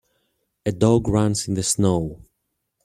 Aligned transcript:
A 0.65 0.71
dog 0.71 1.07
runs 1.07 1.47
in 1.47 1.53
the 1.53 1.61
snow. 1.61 2.25